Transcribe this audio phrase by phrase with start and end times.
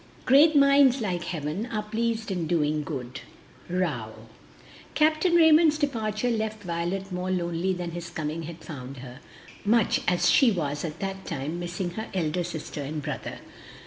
[0.25, 3.19] "Great minds, like heaven, are pleased in doing good."
[3.69, 4.29] Rowe.
[4.95, 5.23] Capt.
[5.25, 9.19] Raymond's departure left Violet more lonely than his coming had found her,
[9.63, 13.41] much as she was at that time missing her elder sister and brother.